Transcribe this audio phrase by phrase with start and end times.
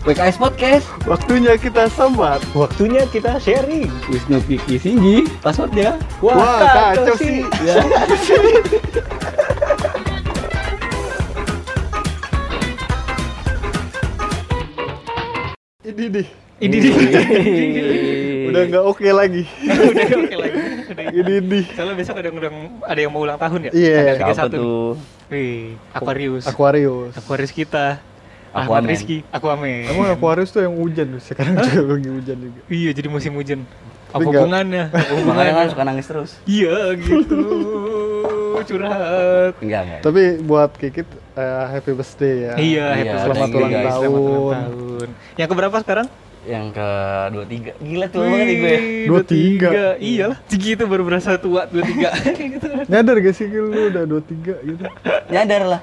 [0.00, 2.40] PKS Podcast Waktunya kita sambat.
[2.56, 3.92] Waktunya kita sharing.
[4.08, 7.44] Wisnu Piki Singgi Passwordnya Wah, kacau sih.
[7.68, 7.84] ya.
[15.84, 16.26] Ini nih.
[16.60, 16.92] Ini dia.
[18.52, 19.44] Udah nggak oke lagi.
[19.68, 20.58] Udah oke lagi.
[21.12, 21.64] Ini nih.
[21.76, 23.70] Soalnya besok ada yang ada yang mau ulang tahun ya?
[23.76, 23.96] Iya.
[24.16, 24.60] Tanggal Siapa 31 nih.
[24.60, 24.90] tuh?
[25.30, 25.62] Wih,
[25.92, 26.44] Aquarius.
[26.48, 27.12] Aquarius.
[27.20, 28.09] Aquarius kita.
[28.50, 28.82] Aquaman.
[28.82, 29.86] Ahmad Rizky, Aquaman.
[29.86, 32.60] Emang Aquarius tuh yang hujan sekarang juga lagi hujan juga.
[32.66, 33.62] Iya, jadi musim hujan.
[34.10, 34.84] Apa nggak- hubungannya?
[34.90, 35.70] Makanya kan hubungannya?
[35.70, 36.30] suka nangis terus.
[36.44, 37.38] Iya, gitu.
[38.60, 39.54] Curhat.
[39.62, 40.00] Enggak, enggak.
[40.02, 42.52] Tapi buat Kikit eh, happy birthday ya.
[42.58, 43.92] Iya, happy Iya, Selamat ulang tahun.
[43.94, 45.08] Selamat ulang tahun.
[45.38, 46.06] Yang keberapa sekarang?
[46.40, 46.88] Yang ke
[47.30, 47.84] 23.
[47.84, 48.76] Gila tuh banget nih gue.
[49.06, 50.02] Wih, 23.
[50.02, 52.34] Iyalah, segitu baru berasa tua 23.
[52.56, 52.66] gitu.
[52.88, 54.84] Nyadar gak sih lu udah 23 gitu?
[55.30, 55.80] Nyadar lah.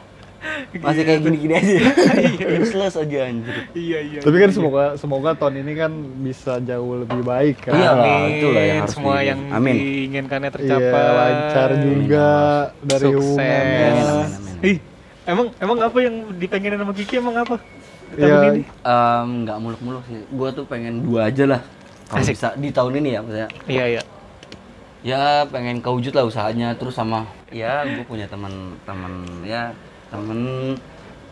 [0.77, 1.73] Masih kayak gini-gini aja.
[2.17, 2.47] Iya.
[2.59, 3.55] Useless aja anjir.
[3.71, 4.19] Iya, iya.
[4.19, 4.55] Tapi kan iya.
[4.55, 7.73] semoga semoga tahun ini kan bisa jauh lebih baik kan.
[7.73, 8.29] Iya lah, Amin.
[8.34, 9.76] itulah yang harus Semua di- yang Amin.
[9.76, 11.04] diinginkannya Iya, tercapai.
[11.13, 12.29] lancar juga
[12.79, 13.17] dari Sukses.
[13.17, 13.87] hubungannya.
[13.87, 14.55] Amin, amin, amin.
[14.63, 14.77] Ih,
[15.26, 17.55] emang emang apa yang dipengenin sama Kiki emang apa?
[18.07, 18.49] Tahun Iya.
[18.49, 18.61] ini?
[18.63, 20.20] Em, nggak muluk-muluk sih.
[20.26, 21.61] Gue tuh pengen dua aja lah.
[22.07, 22.34] Kalau Asik.
[22.34, 23.49] bisa di tahun ini ya, maksudnya.
[23.65, 24.01] Iya, iya.
[25.01, 26.71] Ya pengen kewujud lah usahanya.
[26.73, 29.71] Terus sama ya gue punya teman-teman ya
[30.08, 30.40] temen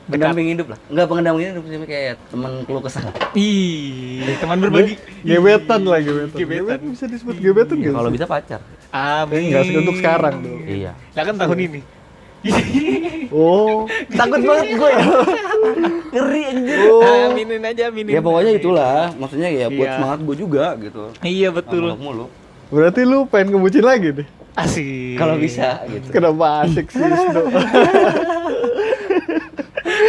[0.05, 0.79] pendamping hidup lah.
[0.87, 3.03] Enggak pendamping hidup sih kayak teman keluh kesah.
[3.33, 4.95] Ih, teman berbagi.
[5.21, 6.37] Gebetan lah gebetan.
[6.37, 6.79] Gebetan.
[6.91, 8.61] Bisa disebut gebetan Ya, gak kalau bisa pacar.
[8.93, 9.49] Amin.
[9.49, 10.61] Enggak sih, untuk sekarang dong.
[10.63, 10.91] Iya.
[11.11, 11.81] Lah kan tahun ini.
[13.35, 15.01] Oh, Takut banget gue ya.
[16.13, 16.77] Ngeri anjir.
[16.87, 17.33] oh.
[17.33, 18.13] Aminin aja, aminin.
[18.13, 19.11] Ya pokoknya itulah.
[19.17, 19.95] Maksudnya ya buat Iya.
[19.97, 21.09] semangat gue juga gitu.
[21.19, 21.83] Iya, Nggak betul.
[21.89, 22.29] muluk-muluk.
[22.69, 24.27] Berarti lu pengen ngebucin lagi nih?
[24.55, 25.17] Asik.
[25.17, 26.07] Kalau bisa gitu.
[26.13, 27.01] Kenapa asik sih?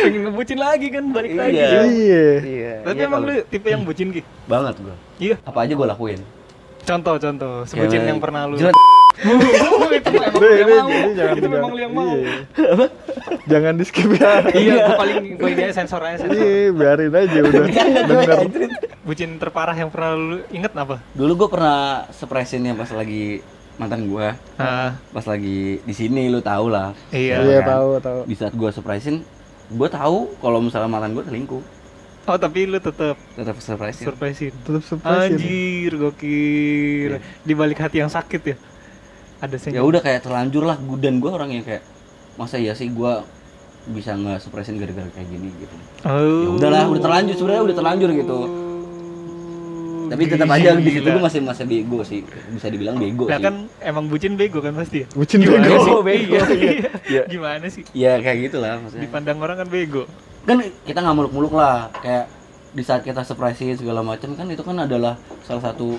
[0.07, 1.41] pengen ngebucin lagi kan, balik Iya.
[1.41, 1.57] lagi.
[1.57, 2.27] Iya.
[2.41, 2.73] Iya.
[2.81, 4.23] Tapi iya emang kalau- lu tipe yang bucin Ki?
[4.47, 4.95] banget gue.
[5.19, 5.37] Iya.
[5.43, 6.21] Apa aja gue lakuin.
[6.81, 7.55] Contoh, contoh.
[7.65, 8.57] Sebutin Kayak- yang pernah lu.
[8.57, 8.75] Jelas.
[9.17, 11.01] Oh, itu emang Ini, lu yang mau.
[11.33, 12.13] Itu memang jangan- lu yang mau.
[12.13, 12.87] iya.
[13.47, 14.29] Jangan di skip ya.
[14.47, 16.37] Iya, gua paling gua ini aja sensor aja sensor.
[16.37, 17.65] Iya, biarin aja udah.
[18.05, 18.39] Denger.
[19.01, 21.01] Bucin terparah yang pernah lu inget apa?
[21.13, 21.79] Dulu gue pernah
[22.11, 23.41] surprisein pas lagi
[23.77, 24.27] mantan gue.
[24.57, 26.93] Ah, Pas lagi di sini lu tau lah.
[27.09, 27.41] iya.
[27.41, 27.69] Iya, kan?
[27.73, 28.21] tahu, tahu.
[28.25, 29.25] Di saat gue surprisein,
[29.69, 31.63] gue tahu kalau misalnya mantan gue selingkuh.
[32.27, 34.07] Oh, tapi lu tetep Tetap surprisein.
[34.07, 34.55] surprisein.
[34.61, 35.39] Tetap surprise ya.
[35.39, 37.13] Anjir, gokil.
[37.41, 38.57] Di balik hati yang sakit ya.
[39.37, 41.85] Ada ya udah kayak terlanjur lah dan gue orang yang kayak
[42.35, 43.13] masa ya sih gue
[43.87, 46.19] bisa nggak surprisein gara-gara kayak gini gitu Oh.
[46.43, 48.39] ya udahlah udah terlanjur sebenarnya udah terlanjur gitu
[50.09, 53.45] tapi tetap aja di situ gue masih masih bego sih bisa dibilang bego Lah sih
[53.45, 55.07] kan emang bucin bego kan pasti ya?
[55.11, 55.81] Bucin Gimana bego.
[55.81, 55.95] sih?
[56.03, 56.35] bego.
[56.37, 56.91] Iya.
[57.07, 57.23] Iya.
[57.27, 57.83] Gimana sih?
[57.93, 60.03] ya kayak gitulah maksudnya Dipandang orang kan bego.
[60.43, 62.31] kan kita nggak muluk-muluk lah kayak
[62.71, 65.97] di saat kita surprisein segala macam kan itu kan adalah salah satu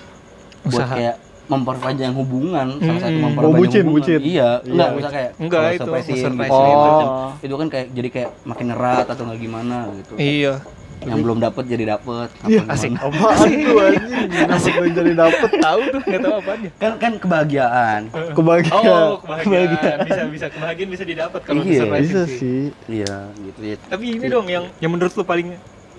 [0.63, 0.94] buat Usaha.
[0.94, 1.16] kayak
[1.47, 3.24] memperpanjang hubungan salah satu Mm-mm.
[3.25, 4.19] memperpanjang Oh, bucin, hubungan bucin.
[4.22, 4.97] iya enggak Iya.
[4.97, 6.84] usah kayak Enggak, itu surprisein gitu, surprise segala itu.
[6.85, 7.07] macam.
[7.07, 7.31] Oh.
[7.39, 10.53] itu kan kayak jadi kayak makin erat atau nggak gimana gitu Iya.
[10.99, 12.91] Yang belum dapet jadi dapet Iya, Apa asik.
[12.95, 14.29] Apaan tuh anjing?
[14.49, 16.69] Asik jadi dapet Tahu tuh, enggak tahu apanya.
[16.75, 18.01] kan kan kebahagiaan
[18.33, 18.81] kebahagiaan.
[18.81, 19.97] Oh, kebahagiaan.
[20.03, 22.37] Bisa bisa kebahagiaan bisa didapat kalau Iya, Bisa sih.
[22.37, 22.61] sih.
[22.89, 25.53] iya gitu ya Tapi ini dong yang yang menurut lu paling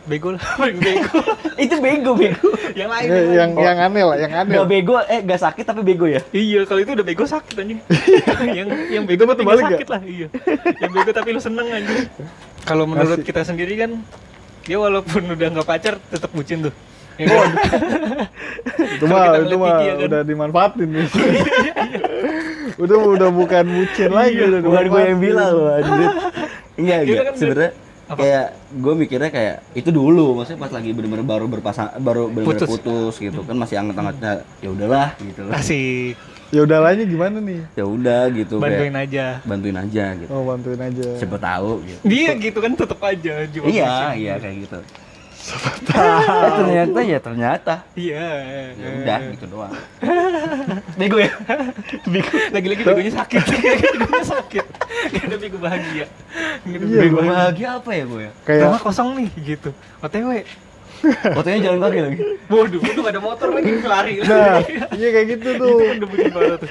[0.05, 1.21] bego lah, paling bego.
[1.63, 3.07] itu bego bego yang lain.
[3.07, 3.61] Ya, yang lain.
[3.63, 4.53] yang aneh lah, yang aneh.
[4.57, 7.81] nggak bego eh nggak sakit tapi bego ya Iya, kalau itu udah bego sakit anjing.
[8.51, 10.27] yang yang bego tapi nggak sakit lah, iya.
[10.81, 12.09] Yang bego tapi lu seneng anjing.
[12.65, 13.27] Kalau menurut Asik.
[13.27, 13.91] kita sendiri kan
[14.69, 16.75] dia walaupun udah nggak pacar tetap bucin tuh.
[17.19, 17.51] Ya kan?
[18.95, 20.07] itu mah itu mah ya kan?
[20.07, 21.07] udah dimanfaatin nih.
[22.83, 26.11] udah udah bukan bucin lagi udah bukan gue yang bilang loh anjir
[26.79, 27.71] enggak Kita enggak kan sebenarnya
[28.07, 28.19] Apa?
[28.23, 32.71] kayak gue mikirnya kayak itu dulu maksudnya pas lagi bener-bener baru berpasang baru bener-bener Putus.
[32.71, 33.15] putus.
[33.19, 36.15] gitu kan masih anget-angetnya ya udahlah gitu Asik,
[36.49, 37.61] Ya udah lahnya gimana nih?
[37.73, 39.27] ya udah gitu bantuin kayak aja.
[39.43, 41.09] bantuin aja gitu Oh, bantuin aja.
[41.15, 44.17] siapa tahu gitu Dia gitu kan tetap aja jiwa iya bucin.
[44.19, 44.79] iya kayak gitu
[45.89, 48.27] Eh, ternyata ya ternyata Iya.
[48.75, 49.73] ya udah gitu doang
[50.99, 51.33] Bego ya?
[52.05, 52.29] Bego.
[52.51, 53.43] Lagi-lagi begonya sakit.
[53.95, 54.67] Begonya sakit.
[55.09, 56.07] Gak ada bego bahagia.
[56.61, 59.71] Gak ada Iya, bego bahagia apa ya gue ya Kayak Rumah kosong nih gitu.
[59.99, 60.29] OTW.
[61.31, 62.19] Fotonya jalan kaki lagi
[62.49, 64.13] Waduh, waduh gak ada motor lagi lari.
[64.21, 64.59] nah,
[64.93, 65.77] iya kayak gitu itu tuh.
[65.79, 66.71] kan udah bucin parah tuh.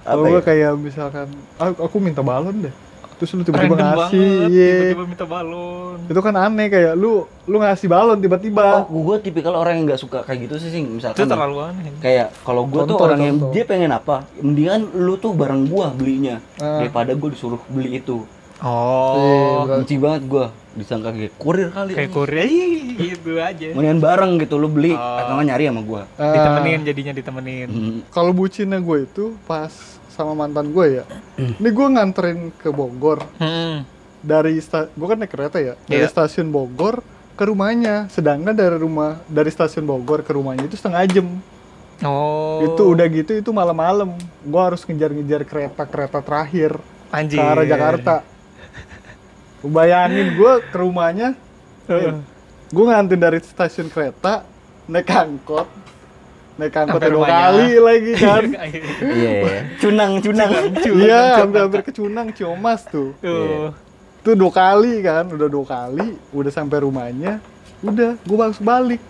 [0.00, 0.42] Kalau Apa gue ya?
[0.42, 2.74] kayak misalkan, "Ah, aku minta balon deh.
[3.14, 4.48] Terus lu tiba-tiba Random ngasih, banget.
[4.50, 4.72] iya.
[4.80, 5.96] Tiba-tiba minta balon.
[6.08, 7.12] Itu kan aneh kayak lu
[7.44, 8.66] lu ngasih balon tiba-tiba.
[8.80, 10.88] oh gue tipikal orang yang nggak suka kayak gitu sih Sing.
[10.88, 11.92] Itu misalkan terlalu aneh.
[12.00, 13.52] kayak kalau gue tuh Contoh, orang yang contoh.
[13.52, 16.80] dia pengen apa mendingan lu tuh bareng gua belinya Ah.
[16.80, 18.24] daripada gue disuruh beli itu
[18.60, 19.16] Oh,
[19.64, 23.74] Iya, benci banget gua disangka kayak kurir kali kayak Korea Ih, gitu aja.
[23.74, 25.18] Mendingan bareng gitu lu beli Oh.
[25.18, 27.68] atau nggak nyari sama gua Ah, Ditemenin jadinya ditemenin.
[27.68, 27.98] Hmm.
[28.08, 29.72] Kalau bucinnya gue itu pas
[30.08, 31.04] sama mantan gue ya.
[31.36, 33.82] Ini gue nganterin ke Bogor Hmm.
[34.20, 36.08] dari gue kan naik kereta ya dari Iya.
[36.08, 37.02] stasiun Bogor
[37.34, 38.06] ke rumahnya.
[38.06, 41.26] Sedangkan dari rumah dari stasiun Bogor ke rumahnya itu setengah jam.
[42.00, 42.62] Oh.
[42.62, 44.12] Itu udah gitu itu malam-malam.
[44.40, 46.78] Gue harus ngejar-ngejar kereta-kereta terakhir
[47.10, 47.36] anjir.
[47.36, 48.14] ke arah Jakarta.
[49.60, 51.36] Bayangin gue ke rumahnya,
[51.84, 52.16] Heeh.
[52.72, 54.44] gue ngantin dari stasiun kereta
[54.88, 55.68] naik angkot,
[56.56, 58.44] naik angkot dua kali lagi kan.
[59.20, 59.60] iya iya.
[59.76, 63.12] cunang cunang Iya, hampir-hampir ke Cunang, Ciomas tuh.
[63.20, 63.70] Tuh.
[64.20, 67.40] Tuh dua kali kan, udah dua kali, udah sampai rumahnya,
[67.80, 69.00] udah, gue langsung balik.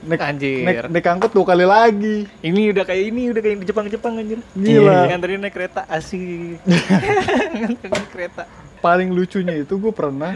[0.00, 0.64] Naik, Anjir.
[0.64, 2.24] naik, naik angkot dua kali lagi.
[2.40, 4.40] Ini udah kayak ini, udah kayak di Jepang-Jepang anjir.
[4.52, 5.06] Gila.
[5.06, 6.56] Nganterin naik kereta asik.
[7.52, 8.42] Nganterin naik kereta.
[8.80, 10.32] Paling lucunya itu gue pernah,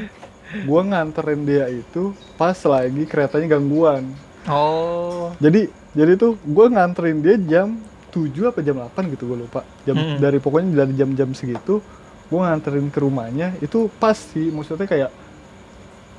[0.52, 4.04] gue nganterin dia itu pas lagi keretanya gangguan.
[4.44, 5.32] Oh.
[5.40, 7.80] Jadi, jadi tuh gue nganterin dia jam
[8.12, 9.64] 7 apa jam 8 gitu gue lupa.
[9.82, 10.20] Jam Hmm.
[10.20, 11.80] dari pokoknya dari jam-jam segitu
[12.24, 15.10] gue nganterin ke rumahnya itu pas sih maksudnya kayak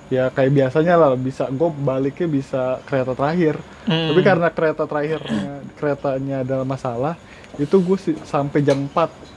[0.07, 3.57] ya kayak biasanya lah bisa gue baliknya bisa kereta terakhir.
[3.83, 4.09] Hmm.
[4.09, 5.43] Tapi karena kereta terakhirnya
[5.73, 7.15] keretanya ada masalah
[7.55, 8.91] itu gue sih sampai jam 4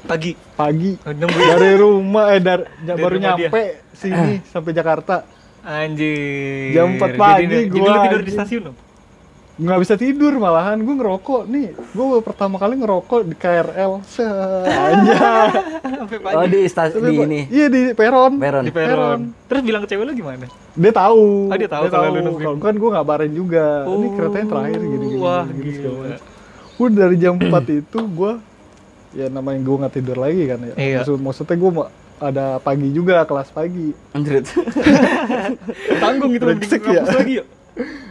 [0.05, 3.63] pagi pagi Oh, dari rumah eh dari, Dari baru nyampe
[3.93, 5.23] sini sampai Jakarta
[5.63, 6.73] Anjir.
[6.73, 8.77] Jam 4 Jadi- pagi gua lu tidur di stasiun dong?
[9.59, 10.79] Nggak bisa tidur malahan.
[10.79, 11.75] Gue ngerokok nih.
[11.91, 14.31] Gue pertama kali ngerokok di KRL aja
[16.31, 17.41] oh di stasiun di gua- ini.
[17.49, 18.39] Iya di peron.
[18.39, 18.63] Peron.
[18.63, 19.21] Di peron.
[19.45, 20.47] Terus bilang ke cewek lu gimana?
[20.79, 21.51] dia tahu.
[21.51, 22.45] Oh, dia tahu kalau lu nungguin.
[22.47, 23.67] Kalau kan gue ngabarin juga.
[23.85, 26.17] Ini Oh, keretanya terakhir gini gini wah, gini, gini, gila.
[26.79, 27.51] Udah dari jam 4
[27.83, 28.33] itu gue
[29.11, 30.75] ya namanya gue nggak tidur lagi kan ya.
[30.79, 30.97] Iya.
[31.03, 31.71] Maksud, maksudnya gue
[32.19, 33.91] ada pagi juga kelas pagi.
[34.15, 34.47] Anjir
[36.03, 36.47] Tanggung gitu
[36.87, 37.03] ya.
[37.03, 37.45] lagi ya.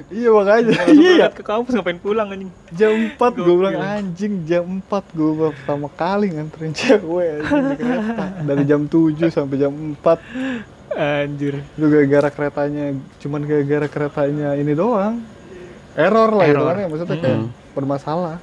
[0.09, 2.51] Iya makanya iya ya ke kampus ngapain pulang anjing?
[2.71, 8.25] jam 4 gue bilang anjing jam 4 gue pertama kali nganterin cewek anjing di kereta
[8.41, 11.61] dari jam 7 sampai jam 4 Anjir.
[11.61, 12.85] itu gara-gara keretanya
[13.17, 15.21] cuman gara-gara keretanya ini doang
[15.93, 16.65] error lah Error.
[16.65, 17.47] kan ya maksudnya kayak Mm.
[17.73, 18.37] bermasalah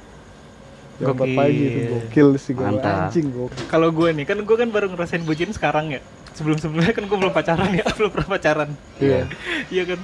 [0.95, 1.35] jam 4 Gokil.
[1.35, 5.23] pagi itu gokil sih gue anjing gokil Kalau gue nih, kan gue kan baru ngerasain
[5.23, 5.99] bucin sekarang ya.
[6.31, 8.69] Sebelum-sebelumnya kan gue belum pacaran ya, belum pernah pacaran.
[8.97, 9.27] iya
[9.67, 9.99] Iya kan?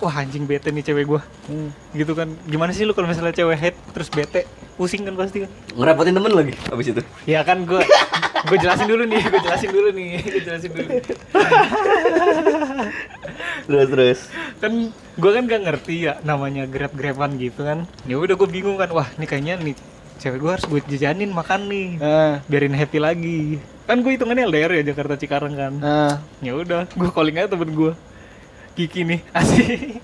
[0.00, 1.20] Wah anjing bete nih cewek gue.
[1.46, 1.70] Hmm.
[1.92, 2.32] Gitu kan.
[2.48, 4.48] Gimana sih lu kalau misalnya cewek head terus bete?
[4.80, 5.50] Pusing kan pasti kan?
[5.76, 7.84] ngerepotin temen lagi abis itu Ya kan gue
[8.48, 10.88] gue jelasin dulu nih, gue jelasin dulu nih, gue jelasin dulu.
[13.68, 14.18] terus terus
[14.56, 14.88] Kan
[15.20, 17.84] gue kan gak ngerti ya namanya grab-graban gitu kan.
[18.08, 19.76] Ya udah gue bingung kan, wah ini kayaknya nih
[20.16, 21.88] cewek gue harus gue jajanin makan nih.
[22.00, 23.40] nah Biarin happy lagi.
[23.84, 25.72] Kan gue hitungannya LDR ya Jakarta Cikarang kan.
[25.76, 27.92] nah Ya udah, gue calling aja temen gue.
[28.72, 29.98] Kiki nih, asik.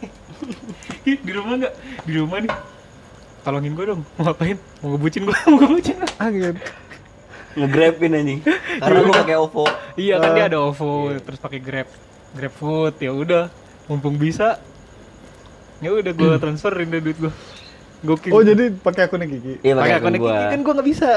[1.05, 1.75] Di rumah nggak?
[2.03, 2.53] Di rumah nih.
[3.41, 4.03] Tolongin gue dong.
[4.17, 4.59] Mau ngapain?
[4.83, 5.97] Mau ngebucin gue, mau ngebucin.
[6.19, 6.57] angin
[7.57, 8.41] ngegrabin anjing
[8.85, 9.65] karena gua pakai OVO
[9.97, 10.35] Iya kan Ah.
[10.37, 11.89] dia ada OVO, terus pakai Grab,
[12.37, 13.01] Grab Food.
[13.01, 13.49] Ya udah,
[13.89, 14.61] mumpung bisa.
[15.81, 17.33] Ya udah gue transferin deh duit gue.
[18.05, 18.29] Gokil.
[18.29, 20.89] oh jadi pakai akunnya Kiki iya pakai pakai akun akun gua Kiki kan gue nggak
[20.93, 21.11] bisa.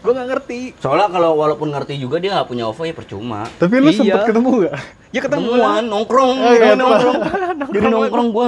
[0.00, 0.60] Gue nggak ngerti.
[0.76, 3.98] soalnya kalau walaupun ngerti juga dia nggak punya OVO ya percuma tapi lu Iya.
[3.98, 4.74] sempet ketemu gak
[5.10, 7.18] Ya ketemu ketemuan nongkrong Oh, iya, nongkrong
[7.68, 8.46] jadi Nongkrong gua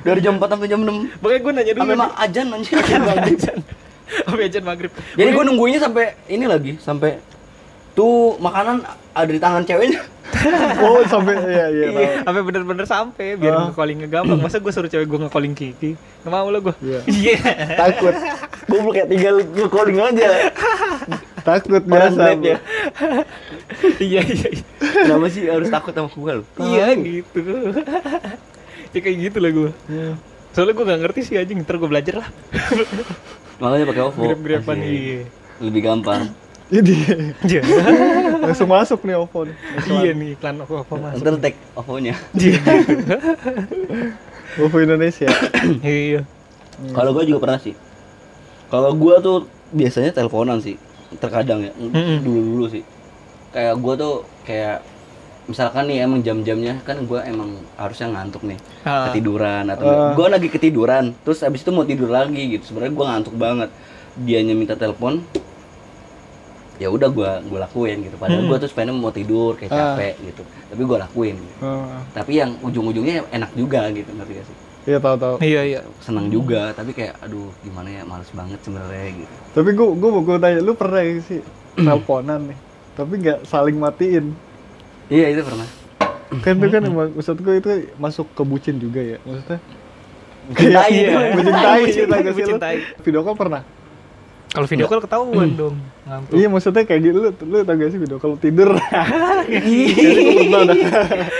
[0.00, 1.80] dari jam 4 sampai jam 6 Makanya gue nanya dulu.
[1.82, 2.00] sampai nih.
[2.00, 3.58] mak ajan Ajan.
[4.24, 4.92] Sampai ajan maghrib.
[5.12, 7.18] jadi gua nungguinnya sampai ini lagi sampai
[7.94, 10.02] tuh makanan ada di tangan ceweknya.
[10.76, 12.04] Oh sampai iya iya tahu.
[12.26, 13.62] sampai bener-bener sampai biar Ah.
[13.70, 14.36] nge-callingnya gampang.
[14.36, 15.94] Masa gue suruh cewek gue nge-calling Kiki?
[15.94, 17.00] Nggak mau lah gue Iya.
[17.06, 17.36] iya.
[17.78, 18.12] Takut.
[18.66, 19.34] Gua kayak tinggal
[19.68, 20.28] calling aja.
[21.40, 22.18] Takut biasa.
[22.34, 22.56] grab ya.
[23.96, 24.64] Iya iya iya.
[24.80, 26.44] kenapa sih harus takut sama gua lu?
[26.58, 27.40] Iya gitu.
[28.90, 29.70] Ya kayak gitu lah gue
[30.50, 31.58] soalnya gue gak ngerti sih anjing.
[31.62, 32.28] Ntar gue belajar lah.
[33.58, 34.22] Makanya pakai OVO.
[34.24, 34.76] Asik.
[34.82, 35.20] iya.
[35.62, 36.22] Lebih gampang
[36.66, 36.96] ini
[37.42, 37.60] Iya.
[38.44, 39.56] langsung masuk nih OVO nih
[39.86, 42.60] iya nih iklan aku apa masuk ntar tag OVO-nya Iya.
[44.62, 45.28] OVO Indonesia
[45.82, 46.22] iya
[46.90, 47.70] Kalau gue juga pernah sih.
[48.66, 50.74] Kalau gue tuh biasanya teleponan sih,
[51.16, 51.70] terkadang ya.
[51.72, 52.18] Mm-mm.
[52.18, 52.82] Dulu dulu sih.
[53.50, 54.82] Kayak gue tuh kayak
[55.44, 59.06] misalkan nih emang jam-jamnya kan gue emang harusnya ngantuk nih Ah.
[59.06, 60.12] ketiduran atau Ah.
[60.16, 63.70] gue lagi ketiduran terus abis itu mau tidur lagi gitu sebenarnya gue ngantuk banget
[64.16, 65.20] dianya minta telepon
[66.76, 68.16] ya udah gue gue lakuin gitu.
[68.16, 68.50] Padahal Hmm.
[68.50, 69.78] gue tuh sebenarnya mau tidur kayak Ah.
[69.94, 70.42] capek gitu.
[70.42, 71.34] Tapi gue lakuin.
[71.36, 71.54] Gitu.
[71.60, 74.56] Oh, tapi yang ujung-ujungnya enak juga gitu ngerti gak sih?
[74.84, 75.34] Iya tahu tahu.
[75.40, 75.80] Iya iya.
[75.98, 79.34] Senang juga tapi kayak aduh gimana ya males banget sebenarnya gitu.
[79.52, 81.40] Tapi gua gua mau gua tanya lu pernah gak sih
[81.74, 82.58] teleponan nih?
[82.94, 84.36] Tapi nggak saling matiin.
[85.06, 85.68] Iya itu pernah.
[86.36, 89.60] kan itu kan emang maksud gue itu masuk ke bucin juga ya maksudnya?
[90.50, 91.14] Tai itu.
[91.32, 92.76] bucin tai Bucin- gitu agak sih bucin tai.
[93.00, 93.62] video call pernah
[94.54, 95.74] Kalau video call ketahuan dong.
[96.04, 96.32] Ngantuk.
[96.32, 98.70] iya maksudnya kayak gitu lu lu tau gak sih video call tidur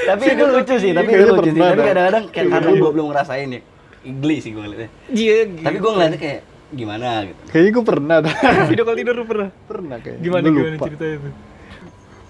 [0.05, 1.61] tapi itu lucu sih, tapi itu lucu sih.
[1.61, 2.81] Tapi kadang-kadang kayak karena Iya.
[2.81, 3.61] gue belum ngerasain ya.
[4.05, 4.91] Geli sih gue ngeliatnya.
[5.09, 6.41] Iya, Tapi gue ngeliatnya kayak
[6.75, 7.41] gimana gitu.
[7.47, 8.35] kayaknya gue pernah dah
[8.71, 9.49] video call tidur lu pernah.
[9.63, 10.85] pernah kayaknya Gimana Gua gimana lupa.
[10.85, 11.33] ceritanya tuh?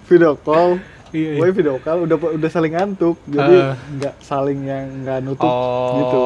[0.05, 0.69] video call
[1.07, 1.31] Iya.
[1.33, 3.73] Gue video call udah udah saling ngantuk jadi Ah.
[3.73, 5.97] nggak saling yang nggak nutup Oh.
[5.97, 6.19] gitu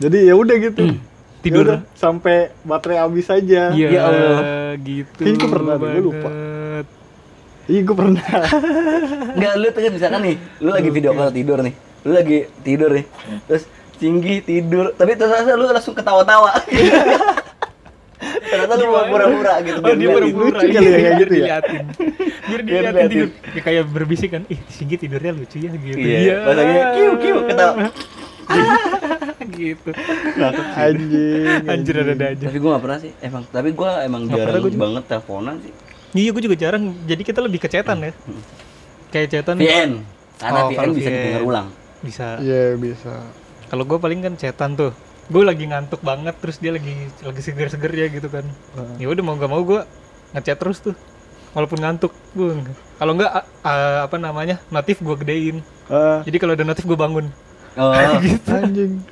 [0.00, 0.82] jadi ya udah gitu
[1.44, 1.64] Tidur.
[1.68, 4.38] Yaudah, sampai baterai habis aja Iya, Ya Allah.
[4.80, 5.20] gitu.
[5.20, 6.28] Kayaknya gua pernah gua lupa.
[7.64, 8.20] iya gue pernah
[9.36, 11.74] Enggak, lu tuh kan misalkan nih, lu lagi video call tidur nih.
[12.02, 13.04] Lu lagi tidur nih.
[13.44, 13.64] Terus
[13.96, 16.52] tinggi tidur, tapi terus lu langsung ketawa-tawa.
[18.44, 19.78] Ternyata lu mau pura-pura gitu.
[19.80, 20.36] Oh, dia ngeliatin.
[20.38, 21.44] Lucu kali ya, kayak gitu ya?
[22.44, 23.28] Biar Biar diliatin tidur.
[23.52, 25.98] Ya, kayak berbisik kan, ih Singgi tidurnya lucu ya gitu.
[25.98, 27.74] Iya, lagi kiu kiu ketawa.
[29.54, 29.90] gitu.
[30.74, 32.44] anjing Anjir ada aja.
[32.44, 33.42] Tapi gua gak pernah sih, emang.
[33.46, 34.82] Tapi gua emang pernah jarang gua juga.
[34.82, 35.72] banget teleponan sih.
[36.14, 36.84] Iya, gue juga jarang.
[37.02, 38.12] Jadi kita lebih kecetan ya.
[39.08, 39.90] Kayak cetan VN.
[40.36, 41.16] Karena Oh, VN kalau bisa VN.
[41.16, 41.68] didengar ulang.
[42.00, 42.36] bisa.
[42.38, 43.14] iya bisa
[43.66, 44.92] Kalau gue paling kan cetan tuh.
[45.26, 48.44] Gue lagi ngantuk banget terus dia lagi lagi seger-seger ya gitu kan.
[48.44, 48.94] Heeh.
[49.00, 49.80] Ya udah mau gak mau gue
[50.32, 50.94] ngechat terus tuh.
[51.50, 52.50] Walaupun ngantuk, gue
[52.94, 55.62] kalau enggak a- a- apa namanya notif gue gedein.
[55.86, 57.26] Ah, Jadi kalau ada notif gue bangun.
[57.74, 57.90] Oh,
[58.54, 59.02] anjing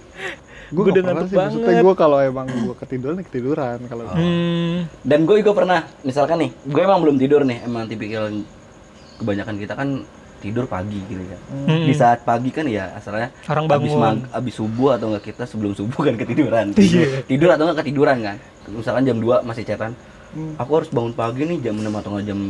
[0.72, 1.84] gue ngantuk sih maksudnya banget.
[1.84, 4.88] gue kalau emang gue ketiduran ya ketiduran kalau Hmm.
[5.02, 8.32] dan gue juga pernah, misalkan nih, gue emang belum tidur nih, emang tipikal
[9.16, 9.88] kebanyakan kita kan
[10.38, 11.40] tidur pagi gitu kan.
[11.62, 11.86] Hmm.
[11.86, 13.94] Di saat pagi kan ya asalnya Orang bangun.
[13.94, 16.74] mag, habis subuh atau enggak kita sebelum subuh kan ketiduran.
[16.74, 16.82] Iya.
[16.82, 18.36] Tidur, tidur atau enggak ketiduran kan.
[18.66, 19.94] Misalkan jam 2 masih cetan.
[20.32, 20.56] Hmm.
[20.56, 22.40] Aku harus bangun pagi nih jam 6 atau enggak jam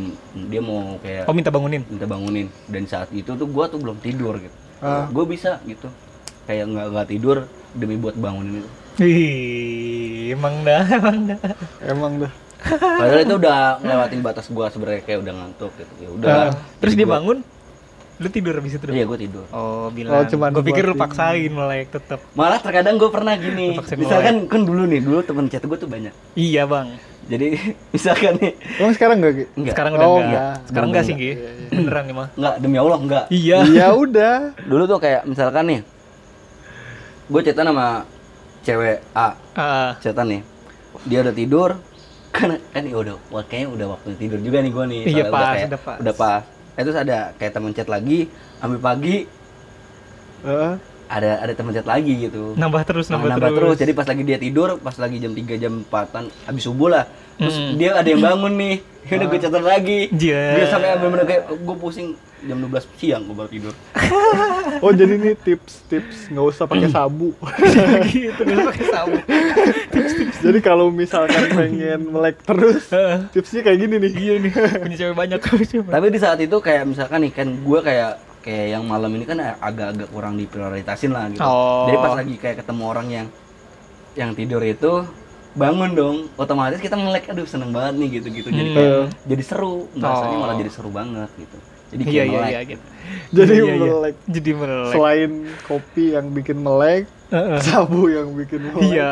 [0.48, 1.82] dia mau kayak Oh minta bangunin.
[1.84, 4.56] minta bangunin dan saat itu tuh gua tuh belum tidur gitu.
[4.78, 5.06] Ah.
[5.06, 5.90] Gue bisa gitu.
[6.44, 7.36] Kayak nggak nggak tidur
[7.72, 8.70] demi buat bangunin itu.
[9.00, 11.38] Ih, emang dah, emang dah.
[11.82, 12.32] emang dah
[12.62, 15.92] Padahal itu udah ngelewatin batas gua sebenarnya kayak udah ngantuk gitu.
[15.98, 16.30] Ya udah.
[16.30, 17.38] Ah, terus dia gua- bangun,
[18.16, 18.84] lu tidur habis itu?
[18.86, 19.44] Iya, gue tidur.
[19.50, 20.22] Oh, Oh, bilang.
[20.24, 22.22] cuman gue pikir lu paksain melek tetep.
[22.32, 23.74] Malah terkadang gue pernah gini.
[23.74, 26.14] Misalkan kan dulu nih, dulu temen chat gue tuh banyak.
[26.32, 26.94] Iya, Bang.
[27.24, 27.58] Jadi
[27.94, 29.74] misalkan nih, emang sekarang gak enggak.
[29.74, 30.26] Sekarang udah Oh, enggak.
[30.28, 30.54] enggak.
[30.68, 31.32] Sekarang enggak sih, Gi.
[31.32, 32.28] Iya, Beneran nih, mah.
[32.32, 33.24] Enggak, demi Allah enggak.
[33.28, 33.58] Iya.
[33.66, 35.80] ya udah Dulu tuh kayak misalkan nih,
[37.32, 37.86] gue chatan sama
[38.62, 40.42] cewek A, Ah, chatan nih.
[41.02, 41.70] Dia udah tidur,
[42.36, 45.00] kan kan ya udah, kayaknya udah waktu tidur juga nih gue nih.
[45.06, 45.96] Iya, pas, kayak- udah pas.
[45.98, 46.42] Udah pas.
[46.72, 49.16] Eh, terus ada kayak temen chat lagi, ambil pagi
[50.42, 50.74] Ah,
[51.08, 52.52] ada ada temen chat lagi gitu.
[52.54, 53.58] nambah terus, Nah, nambah, nambah terus.
[53.58, 53.76] terus.
[53.78, 57.04] Jadi pas lagi dia tidur, pas lagi jam 3 jam 4-an habis subuh lah.
[57.34, 57.74] Terus Hmm.
[57.76, 58.76] dia ada yang bangun nih.
[59.02, 60.00] Ya udah gue catat lagi.
[60.10, 60.42] Iya.
[60.54, 62.08] Dia sampai bener-bener kayak gue pusing
[62.42, 63.74] jam 12 siang gue baru tidur.
[64.84, 67.30] oh jadi ini tips-tips nggak usah pakai sabu
[68.08, 69.16] gitu, nggak pakai sabu.
[70.40, 72.90] jadi kalau misalkan pengen melek terus
[73.30, 75.38] tipsnya kayak gini nih Iya nih, punya cewek banyak?
[75.84, 79.38] Tapi di saat itu kayak misalkan nih kan gue kayak kayak yang malam ini kan
[79.56, 81.40] agak-agak kurang diprioritasin lah gitu.
[81.40, 81.86] Oh.
[81.86, 83.26] Jadi pas lagi kayak ketemu orang yang
[84.12, 85.06] yang tidur itu
[85.52, 88.76] bangun dong otomatis kita melek aduh seneng banget nih gitu-gitu jadi Hmm.
[88.76, 90.40] kayak jadi seru rasanya Oh.
[90.40, 91.56] malah jadi seru banget gitu
[91.92, 92.84] jadi kayak Iya, iya, melek iya, gitu.
[93.30, 93.82] jadi Iya, iya, iya.
[93.84, 94.90] melek Jadi melek.
[94.90, 95.30] selain
[95.62, 97.58] kopi yang bikin melek Heeh.
[97.60, 99.10] sabu yang bikin melek Iya.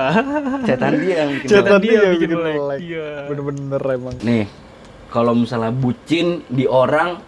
[0.64, 1.80] cetan dia yang bikin Cetan melek.
[1.80, 2.56] dia dia yang bikin bikin melek.
[2.56, 3.08] melek Iya.
[3.28, 4.44] bener-bener emang nih
[5.08, 7.18] kalau misalnya bucin di orang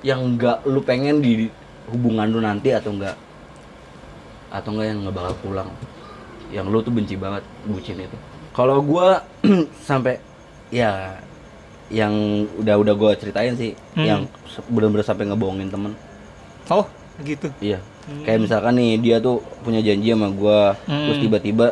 [0.00, 1.46] yang nggak lu pengen di
[1.88, 3.16] hubungan lu nanti atau enggak
[4.48, 5.68] atau enggak yang nggak bakal pulang
[6.48, 8.16] yang lu tuh benci banget bucin itu
[8.50, 9.22] kalau gua
[9.84, 10.16] sampai
[10.68, 11.18] ya
[11.88, 12.12] yang
[12.54, 14.04] udah udah gua ceritain sih Hmm.
[14.04, 14.20] yang
[14.66, 15.92] bener-bener sampai ngebohongin temen
[16.68, 16.84] Oh,
[17.18, 17.48] gitu.
[17.58, 17.80] iya
[18.22, 21.24] kayak misalkan nih dia tuh punya janji sama gua terus Hmm.
[21.24, 21.66] tiba-tiba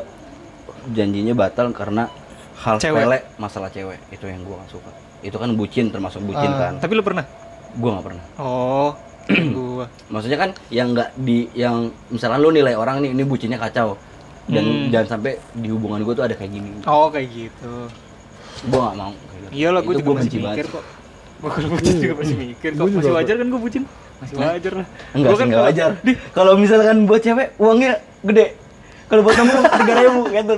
[0.89, 2.09] janjinya batal karena
[2.57, 2.97] hal Cewek.
[2.99, 6.59] sepele masalah cewek itu yang gua gak suka itu kan bucin termasuk bucin Ah.
[6.63, 7.25] kan Tapi lu pernah?
[7.75, 8.91] gua nggak pernah Oh,
[9.53, 9.85] gua.
[10.09, 11.77] maksudnya kan yang nggak di yang
[12.09, 13.97] misalkan lu nilai orang nih ini bucinnya kacau
[14.47, 14.89] dan Hmm.
[14.89, 17.73] jangan sampai di hubungan gua tuh ada kayak gini Oh, kayak gitu.
[18.65, 19.13] Gua nggak mau.
[19.49, 20.85] Iyalah, gua Itu juga gua masih benci mikir kok.
[21.37, 22.87] Gua kalau bucin juga masih mikir kok.
[22.89, 23.83] Masih wajar kan gua bucin?
[24.17, 24.87] Masih wajar lah.
[25.13, 25.91] enggak Gua sih nggak kalau- wajar
[26.33, 28.47] kalau misalkan buat cewek uangnya gede
[29.07, 30.55] kalau buat nongkrong tiga ribu gitu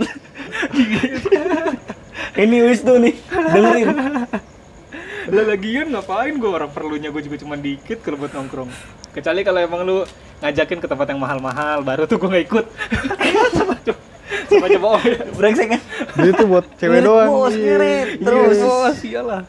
[2.43, 3.89] ini wis tuh nih dengerin
[5.29, 8.71] Lah lagian ngapain gua orang perlunya gua juga cuma dikit kalau buat nongkrong.
[9.11, 9.97] Kecuali kalau emang lu
[10.39, 12.65] ngajakin ke tempat yang mahal-mahal, baru tuh gua nggak ikut.
[14.45, 15.19] sama coba oh ya.
[15.33, 15.81] brengsek kan
[16.15, 17.59] jadi itu buat cewek Ngirit, doang bos, iya.
[17.59, 18.07] ngirit.
[18.11, 18.25] Iya.
[18.25, 18.57] Terus.
[18.61, 19.43] Oh, iyalah.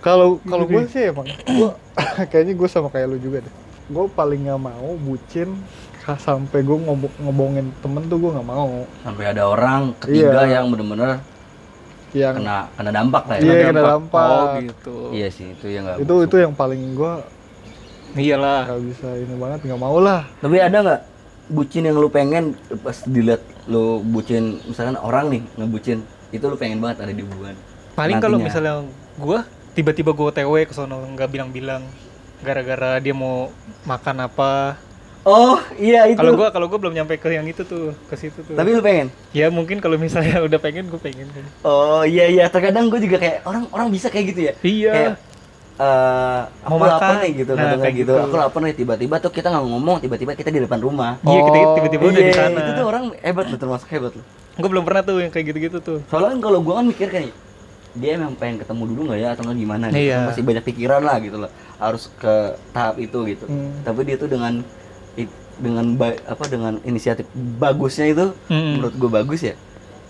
[0.00, 1.70] Kalau kalau gue sih emang gue
[2.30, 3.54] kayaknya gue sama kayak lu juga deh.
[3.86, 5.48] Gue paling nggak mau bucin
[6.04, 6.76] sampai gue
[7.18, 8.84] ngobongin temen tuh gue nggak mau.
[9.00, 10.60] Sampai ada orang ketiga Iya.
[10.60, 11.20] yang bener-bener
[12.14, 13.42] Yang kena kena dampak lah ya.
[13.42, 14.48] Iya, kena Oh dampak.
[14.62, 14.96] gitu.
[15.10, 15.98] Iya sih, itu yang nggak.
[16.00, 17.12] itu itu yang paling gue
[18.14, 18.60] Iyalah.
[18.68, 20.22] nggak bisa ini banget nggak mau lah.
[20.38, 21.00] Tapi ada nggak
[21.48, 25.98] bucin yang lu pengen pas dilihat lu bucin misalkan orang nih ngebucin
[26.32, 27.54] itu lu pengen banget ada di hubungan.
[27.94, 28.82] Paling kalau misalnya
[29.20, 29.46] gua
[29.76, 31.84] tiba-tiba gua OTW ke sono nggak bilang-bilang
[32.42, 33.52] gara-gara dia mau
[33.86, 34.76] makan apa.
[35.24, 36.20] Oh iya itu.
[36.20, 38.56] Kalau gua kalau gua belum nyampe ke yang itu tuh, ke situ tuh.
[38.56, 39.08] Tapi lu pengen?
[39.32, 41.28] ya mungkin kalau misalnya udah pengen gua pengen.
[41.64, 44.52] Oh iya iya terkadang gue juga kayak orang orang bisa kayak gitu ya.
[44.60, 44.92] Iya.
[44.92, 45.12] Kayak
[45.74, 48.12] eh aku Mau lapar nih gitu Nah, kadang kayak gitu.
[48.12, 48.24] gitu.
[48.24, 51.18] Aku lapar nih tiba-tiba tuh kita nggak ngomong tiba-tiba kita di depan rumah.
[51.20, 52.58] Iya, kita Oh, tiba-tiba udah di Iya, sana.
[52.60, 54.26] Itu tuh orang hebat loh termasuk hebat loh.
[54.54, 55.98] Gua belum pernah tuh yang kayak gitu-gitu tuh.
[56.06, 57.26] Soalnya kan kalau gua kan mikir kan
[57.94, 59.98] dia emang pengen ketemu dulu nggak ya atau gimana gitu.
[60.00, 60.18] Iya.
[60.26, 61.50] Masih banyak pikiran lah gitu loh.
[61.76, 62.34] Harus ke
[62.70, 63.44] tahap itu gitu.
[63.46, 63.82] Hmm.
[63.82, 64.62] Tapi dia tuh dengan
[65.54, 65.86] dengan
[66.26, 68.70] apa dengan inisiatif bagusnya itu Mm.
[68.74, 69.54] menurut gua bagus ya.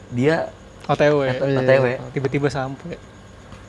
[0.09, 0.49] Dia
[0.85, 1.21] OTW.
[1.37, 2.97] OTW Tiba-tiba sampai.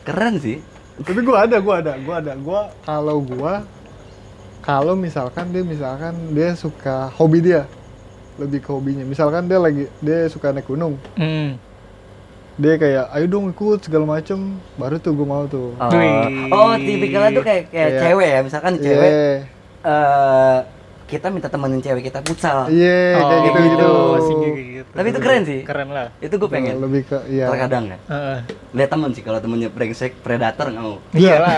[0.03, 0.59] keren sih.
[0.97, 2.33] Tapi gue ada, gue ada, gue ada.
[2.33, 3.53] Gue kalau gue
[4.61, 7.67] kalau misalkan dia misalkan dia suka hobi dia
[8.35, 9.03] lebih ke hobinya.
[9.03, 11.55] Misalkan dia lagi dia suka naik gunung, Hmm.
[12.55, 14.39] dia kayak ayo dong ikut segala macem,
[14.73, 15.75] baru tuh gue mau tuh.
[15.75, 16.49] Oh, Wih.
[16.49, 19.11] oh tipikalnya tuh kayak kayak Kayak- cewek ya, misalkan Iya, cewek
[19.85, 20.57] eh
[21.05, 22.65] kita minta temenin cewek kita futsal.
[22.73, 23.69] iya kayak gitu gitu.
[23.69, 23.89] gitu.
[24.41, 24.89] kayak gitu.
[24.95, 25.59] Tapi itu keren sih.
[25.61, 26.07] Keren lah.
[26.17, 26.81] Itu gue pengen.
[26.81, 27.45] Lebih ke iya.
[27.51, 27.97] Terkadang ya.
[28.09, 28.37] Heeh.
[28.73, 30.97] Lihat temen sih kalau temennya brengsek predator nggak mau.
[31.13, 31.57] Iyalah.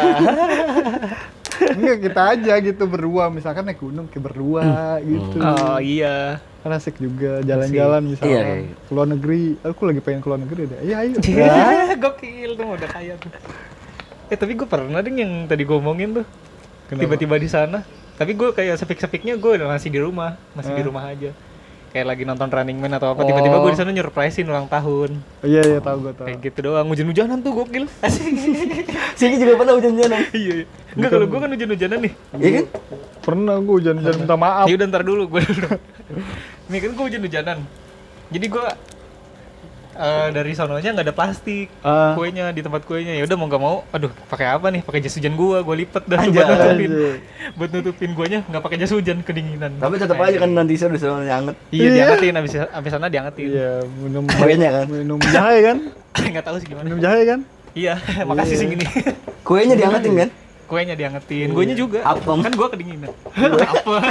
[1.57, 5.37] Enggak kita aja gitu berdua, misalkan naik gunung kayak berdua gitu.
[5.39, 6.43] oh iya.
[6.61, 8.81] Kan asik juga jalan-jalan misalkan Iya, gitu.
[8.83, 9.43] ke luar negeri.
[9.63, 10.79] Aku lagi pengen ke luar negeri deh.
[10.83, 11.15] Iya ayo.
[12.03, 13.31] Gokil tuh udah kaya tuh.
[14.27, 16.25] Eh tapi gue pernah deh yang tadi gue omongin tuh.
[16.91, 17.01] Kenapa?
[17.15, 17.79] Tiba-tiba di sana.
[18.17, 20.87] Tapi gue kayak sepik-sepiknya gue masih di rumah, masih di Eh.
[20.89, 21.31] rumah aja.
[21.87, 25.21] Kayak lagi nonton Running Man atau apa, tiba-tiba gue di sana nyurprisein ulang tahun.
[25.41, 26.27] Iya iya tahu gue tahu.
[26.27, 27.85] Kayak gitu doang, hujan-hujanan tuh gokil.
[29.17, 30.19] Sini juga pernah hujan-hujanan.
[30.35, 30.53] iya.
[30.61, 30.65] iya.
[30.97, 32.13] Enggak kalau gue kan hujan-hujanan nih.
[32.37, 32.65] Iya kan?
[33.23, 34.65] Pernah gue hujan-hujan minta maaf.
[34.67, 35.41] Ya udah ntar dulu gue.
[36.73, 37.57] Nih kan gue hujan-hujanan.
[38.27, 38.65] Jadi gue
[39.97, 42.13] eh, dari sononya nggak ada plastik Ah.
[42.13, 45.13] kuenya di tempat kuenya ya udah mau nggak mau aduh pakai apa nih pakai jas
[45.13, 46.29] hujan gua gua lipet Anjay.
[46.31, 47.15] buat nutupin Anjay.
[47.53, 50.99] buat nutupin guanya nggak pakai jas hujan kedinginan Tapi tetap aja kan nanti saya udah
[50.99, 51.55] selalu anget.
[51.69, 51.91] iya Iya.
[51.93, 54.85] diangetin abis abis sana diangetin Iya, minum Kuenya kan?
[54.87, 55.77] minum jahe kan?
[56.31, 57.39] nggak tahu sih gimana Minum jahe kan?
[57.73, 57.93] iya
[58.29, 58.85] makasih sih gini
[59.41, 60.29] Kuenya diangetin kan?
[60.67, 62.43] kuenya diangetin guanya juga Apem.
[62.43, 64.03] kan gua kedinginan apa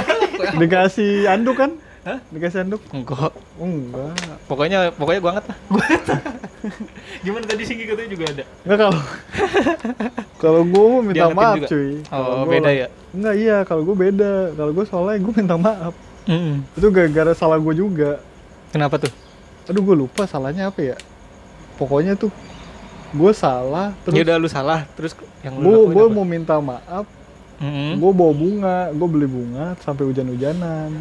[0.55, 1.77] Dikasih anduk kan?
[2.07, 2.23] Hah?
[2.31, 2.79] Dikasih anduk?
[2.89, 4.15] enggak enggak.
[4.47, 5.83] pokoknya pokoknya gua anget lah gua
[7.19, 8.95] gimana tadi singgi katanya juga ada Enggak kalau
[10.41, 11.67] kalau gue mau minta Diangetin maaf juga?
[11.67, 11.89] cuy.
[12.05, 14.33] Kalau oh gua- beda ya Enggak iya, kalau gue beda.
[14.53, 15.93] Kalau gue soalnya gue minta maaf.
[16.27, 16.55] Mm-mm.
[16.75, 18.23] Itu gara-gara salah gue juga.
[18.69, 19.11] kenapa tuh
[19.67, 20.95] Aduh gue lupa salahnya apa ya.
[21.75, 22.31] Pokoknya tuh
[23.07, 27.07] gue salah ya terus udah lu salah terus yang lu gue mau minta maaf
[27.57, 27.97] Mm-mm.
[27.97, 30.91] gue bawa bunga gue beli bunga sampai hujan-hujanan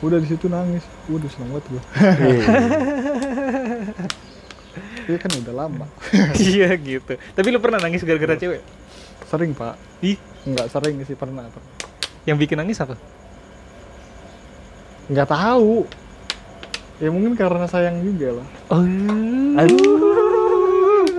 [0.00, 0.84] udah di situ nangis.
[1.12, 1.82] Udah seneng banget gue
[5.10, 5.18] Iya.
[5.18, 5.86] Kan udah lama.
[6.38, 7.18] Iya gitu.
[7.18, 8.62] Tapi lu pernah nangis gara-gara cewek?
[9.26, 9.74] Sering pak.
[10.06, 10.16] Ih.
[10.46, 11.72] Nggak sering sih pernah pernah.
[12.28, 12.94] yang bikin nangis apa?
[15.10, 15.88] Nggak tahu.
[17.00, 18.46] Ya mungkin karena sayang juga lah.
[18.70, 18.84] Oh.
[19.58, 21.18] Aduh.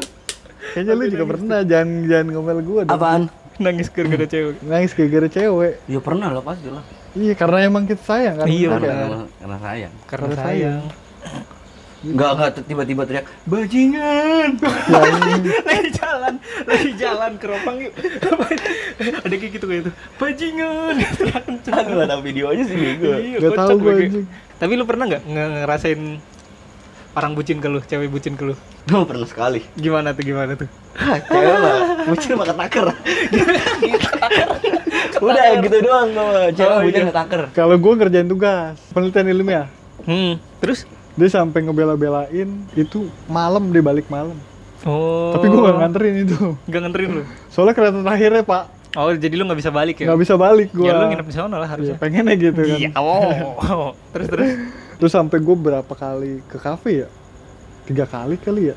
[0.71, 1.59] kayaknya lu juga pernah.
[1.67, 2.81] jangan jangan ngomel gue.
[2.87, 3.27] Apaan?
[3.59, 4.55] nangis gara-gara cewek.
[4.63, 5.73] Nangis gara-gara cewek.
[5.85, 6.85] Ya pernah lah pasti lah.
[7.13, 9.93] Iya karena emang kita sayang kan Iya, Karena, karena, karena sayang.
[10.01, 10.83] karena Karena sayang
[12.01, 14.57] Enggak enggak tiba-tiba teriak bajingan.
[15.69, 16.33] lagi jalan
[16.65, 17.93] lagi jalan keropang yuk
[19.21, 20.97] ada kayak gitu kayak itu bajingan
[21.61, 23.15] enggak tahu videonya sih gue.
[23.21, 24.25] Iya, Nggak kocak tahu anjing.
[24.57, 26.01] tapi lu pernah nggak nge- ngerasain
[27.11, 29.61] orang bucin ke lu cewek bucin ke lu Gue pernah sekali.
[29.75, 32.87] gimana tuh gimana tuh Hah, Cewek mah bucin mah ketaker.
[35.21, 36.43] Udah gitu doang gue.
[36.55, 37.05] Cewek Oh, iya.
[37.09, 37.41] ketaker.
[37.53, 39.67] kalau gue ngerjain tugas penelitian ilmiah.
[40.05, 40.41] Hmm.
[40.59, 40.85] Terus?
[41.13, 44.37] Dia sampai ngebela-belain itu malam dia balik malam.
[44.81, 45.35] Oh.
[45.35, 46.39] Tapi gue gak nganterin itu.
[46.65, 47.23] Nggak nganterin lu?
[47.53, 48.63] Soalnya kereta terakhirnya pak.
[48.91, 50.11] Oh jadi lu nggak bisa balik ya?
[50.11, 51.95] Nggak bisa balik gue ya lu nginep di sana lah harusnya.
[51.95, 52.79] Pengennya gitu kan.
[52.79, 53.95] Iya oh.
[54.11, 54.49] Terus terus?
[54.99, 57.09] Terus sampai gue berapa kali ke kafe ya?
[57.87, 58.75] Tiga kali kali ya.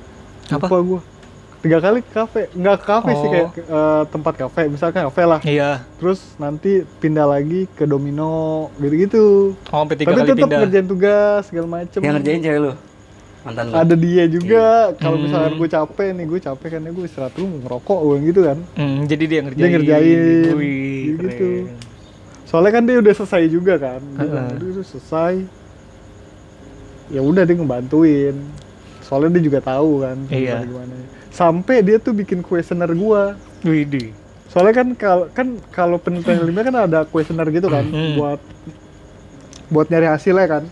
[0.52, 0.68] Apa?
[0.68, 1.00] lupa gue
[1.64, 2.42] tiga kali ke kafe.
[2.52, 3.32] Nggak ke kafe sih Oh.
[3.32, 4.62] kayak eh, tempat kafe.
[4.68, 5.40] Misalkan kafe lah.
[5.42, 5.70] Iya.
[5.96, 8.34] Terus nanti pindah lagi ke domino
[8.76, 9.24] gitu gitu
[9.64, 10.60] oh sampai tiga tapi kali tetap pindah.
[10.60, 11.98] ngerjain tugas segala macem.
[11.98, 12.72] Yang ngerjain cewek lu.
[13.42, 13.72] mantan lu?
[13.74, 14.66] Ada dia juga.
[14.94, 15.24] Kalau Hmm.
[15.24, 18.58] misalkan gue capek nih gue capek kan ya gue istirahat dulu ngerokok gue gitu kan.
[18.74, 19.60] Hmm, jadi dia ngerjain.
[19.62, 20.20] dia ngerjain.
[20.54, 21.28] Wih, gitu.
[21.30, 21.66] keren.
[22.44, 23.98] soalnya kan dia udah selesai juga kan.
[24.00, 24.28] Dia Heeh.
[24.30, 25.34] bilang, "Aduh, udah selesai.
[27.06, 28.36] Ya udah dia ngebantuin
[29.04, 30.64] soalnya dia juga tahu kan Iya.
[30.64, 30.94] gimana
[31.28, 34.04] sampai dia tuh bikin kuesioner gua Wih, di.
[34.46, 38.16] soalnya kan kalau kan kalau penelitian ilmiah kan ada kuesioner gitu kan Hmm.
[38.16, 38.40] buat
[39.66, 40.62] buat nyari hasilnya kan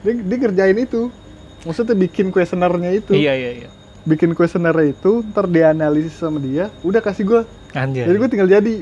[0.00, 1.12] dia, dia ngerjain itu
[1.60, 3.68] maksudnya bikin kuesionernya itu Iya, iya, iya.
[4.04, 7.40] bikin kuesionernya itu ntar dianalisis sama dia udah kasih gua
[7.72, 8.04] Anjir.
[8.04, 8.76] jadi gua tinggal jadi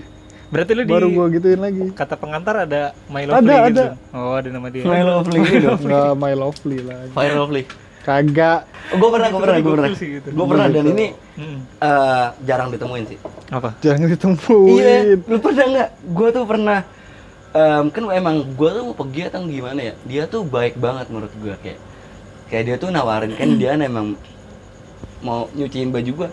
[0.47, 3.83] Berarti lu di baru gua gituin lagi kata pengantar ada My Ada, Lovely gitu.
[3.83, 3.87] ada.
[4.15, 4.85] Oh, ada nama dia.
[4.85, 7.63] My lovely gitu nggak my lovely lah Fire lovely
[8.07, 8.61] kagak
[8.95, 10.29] gue pernah gue pernah gue pernah gitu.
[10.31, 11.61] gue pernah dan ini Hmm.
[11.85, 13.19] eh, jarang ditemuin sih
[13.53, 13.77] Apa?
[13.85, 15.91] jangan ditemuin Iya, lu pernah nggak?
[16.17, 16.79] Gue tuh pernah,
[17.53, 19.95] em, kan emang gue tuh mau pergi atau gimana ya?
[20.09, 21.79] Dia tuh baik banget menurut gue kayak,
[22.49, 24.17] kayak dia tuh nawarin kan dia emang
[25.21, 26.29] mau nyuciin baju gue.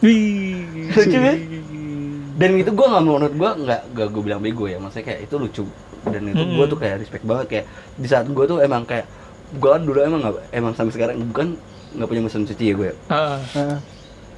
[0.00, 0.88] Wih.
[0.92, 1.34] Lucu ya?
[2.36, 5.34] Dan itu gue nggak menurut gue nggak gak gue bilang bego ya, maksudnya kayak itu
[5.36, 5.64] lucu.
[6.06, 6.70] Dan itu gue Mm-mm.
[6.72, 7.64] tuh kayak respect banget kayak
[7.96, 9.04] di saat gue tuh emang kayak
[9.48, 11.54] gue kan dulu emang nggak emang sampai sekarang bukan
[11.92, 12.90] nggak punya mesin cuci ya gue.
[13.06, 13.78] Ah, Nah,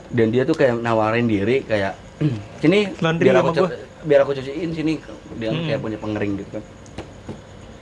[0.08, 1.92] Dan dia tuh kayak nawarin diri kayak
[2.60, 4.92] sini Laundry biar aku sama cu- gua." biar aku cuciin sini
[5.34, 5.64] dia Mm.
[5.64, 6.62] kayak punya pengering gitu kan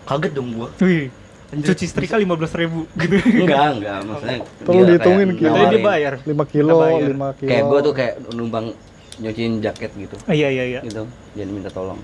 [0.07, 1.07] kaget dong Wih.
[1.47, 3.17] Cuci setrika 15 ribu gitu.
[3.39, 5.45] enggak enggak maksudnya Tolong dihitungin, kayak Ki.
[5.45, 5.71] Tapi nawarin.
[5.71, 6.13] dia bayar.
[6.19, 6.75] 5 kilo.
[6.75, 7.49] 5 kilo.
[7.49, 8.67] kayak gua tuh kayak numpang
[9.17, 10.81] nyuciin jaket gitu Ah, iya, iya, iya.
[10.83, 12.01] gitu jadi minta tolong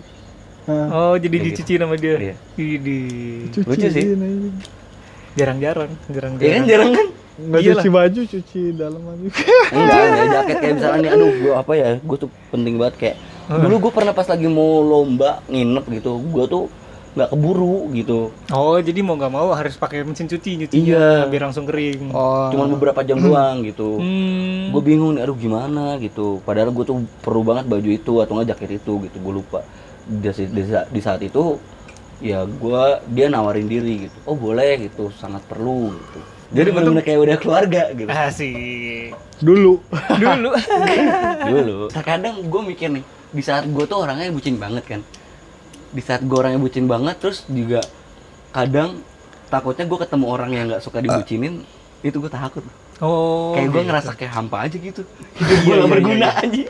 [0.65, 2.15] Oh, jadi Kayak dicuci sama dia.
[2.23, 2.35] Iya.
[2.55, 4.05] Cuci lucu sih.
[4.09, 4.31] ini.
[5.35, 6.45] Jarang-jarang, jarang-jarang.
[6.45, 7.81] ya kan jarang kan Nggak Iyalah.
[7.81, 9.29] cuci baju, cuci dalam aja.
[9.73, 13.17] enggak enggak jaket kayak misalnya nih aduh gua apa ya gua tuh penting banget kayak
[13.51, 16.65] dulu gua pernah pas lagi mau lomba nginep gitu gua tuh
[17.13, 21.09] nggak keburu gitu Oh, jadi mau nggak mau harus pakai mesin cuci nyucinya Iya.
[21.27, 22.09] biar langsung kering.
[22.11, 22.49] Oh.
[22.49, 24.69] cuman beberapa jam doang gitu Hmm.
[24.69, 28.49] gue bingung nih aduh gimana gitu padahal gue tuh perlu banget baju itu atau nggak
[28.51, 29.61] jaket itu gitu gue lupa
[30.03, 31.61] di, di, di saat itu
[32.23, 36.21] ya gue dia nawarin diri gitu oh boleh gitu sangat perlu gitu
[36.53, 39.17] jadi benar-benar kayak udah keluarga gitu Asik.
[39.43, 39.81] Dulu.
[40.23, 40.51] Dulu.
[41.51, 45.01] dulu terkadang gue mikir nih di saat gue tuh orangnya bucin banget kan
[45.91, 47.83] di saat gue orangnya bucin banget terus juga
[48.55, 49.03] kadang
[49.51, 51.67] takutnya gue ketemu orang yang nggak suka dibucinin
[52.01, 52.63] itu gue takut
[53.03, 53.51] Oh.
[53.59, 53.89] kayak gue gitu.
[53.91, 55.03] ngerasa kayak hampa aja gitu
[55.43, 56.31] hidup gue Iya, gak iya, berguna iya.
[56.39, 56.63] aja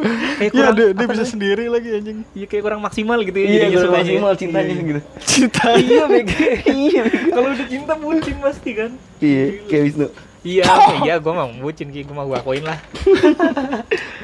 [0.00, 2.18] Kayak Iya, kurang, dia, dia apa bisa sendiri lagi anjing.
[2.32, 3.46] Iya kayak kurang maksimal gitu ya.
[3.46, 3.92] iya sukanya.
[3.96, 4.82] maksimal cintanya Iya.
[4.86, 5.64] gitu Cinta.
[5.82, 6.48] Iya, Bege.
[6.86, 8.90] Iya, Kalau udah cinta bucin pasti kan.
[9.18, 10.06] iya kayak Wisnu
[10.40, 10.64] Iya,
[11.02, 12.00] iya, gue mau bucin, Ki.
[12.00, 12.80] gue mau gue akuin lah.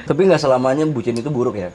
[0.04, 1.68] tapi nggak selamanya bucin itu buruk ya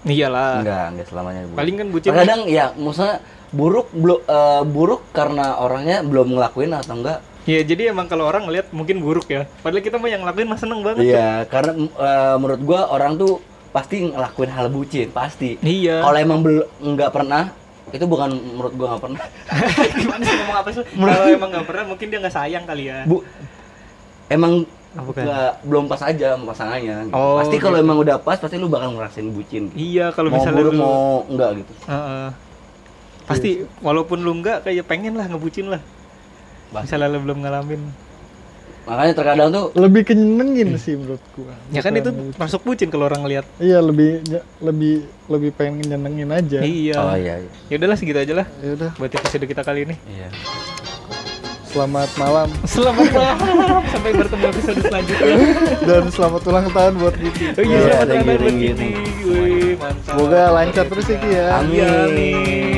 [0.00, 0.62] Iyalah.
[0.62, 1.58] Enggak, enggak selamanya buruk.
[1.58, 2.10] Paling kan bucin.
[2.12, 3.18] Kadang ya, maksudnya
[3.50, 4.20] buruk belum
[4.64, 7.18] buruk karena orangnya belum ngelakuin atau enggak?
[7.48, 9.48] Iya, jadi emang kalau orang ngeliat mungkin buruk ya.
[9.64, 11.08] Padahal kita mah yang ngelakuin mah seneng banget.
[11.08, 13.40] Iya, karena eh, menurut gua orang tuh
[13.72, 15.56] pasti ngelakuin hal bucin, pasti.
[15.64, 16.04] Iya.
[16.04, 17.48] Kalau emang nggak pernah,
[17.88, 19.22] itu bukan menurut gua nggak pernah.
[19.96, 20.84] Gimana sih ngomong apa sih?
[21.08, 23.08] Kalau emang nggak pernah, mungkin dia nggak sayang kali ya.
[23.08, 23.24] Bu,
[24.28, 25.22] emang bukan.
[25.24, 26.96] nggak belum pas aja sama pasangannya.
[27.08, 27.16] gitu.
[27.16, 27.84] Oh, pasti kalau gitu.
[27.88, 29.72] emang udah pas, pasti lu bakal ngerasain bucin.
[29.72, 29.96] Gitu.
[29.96, 31.72] Iya, kalau mau misalnya buruk lu, mau enggak gitu.
[31.88, 32.28] Heeh.
[33.28, 35.80] pasti walaupun lu nggak kayak pengen lah ngebucin lah.
[36.68, 36.84] Pasti.
[36.86, 37.82] Misalnya lu belum ngalamin.
[38.84, 41.52] Makanya terkadang tuh Lebih kenyenengin sih menurut gua.
[41.68, 43.44] Ya kan itu Bukan- masuk bucin kalau orang lihat.
[43.58, 44.24] Iya, lebih
[44.58, 44.94] lebih
[45.26, 46.60] lebih pengen nyenengin aja.
[46.60, 46.96] Iya.
[46.96, 47.50] Oh iya, iya.
[47.68, 49.96] Ya udahlah segitu aja lah Ya udah, buat episode kita kali ini.
[50.06, 50.28] Iya.
[51.68, 53.36] selamat malam Selamat malam.
[53.86, 55.36] Sampai bertemu episode selanjutnya.
[55.84, 57.44] dan selamat ulang tahun buat Giti.
[57.44, 58.88] Oh iya, Iya, selamat you, malam buat Giti.
[60.00, 61.46] Semoga lancar terus ya Ki ya.
[61.54, 61.84] Amin.
[61.84, 62.77] Amin.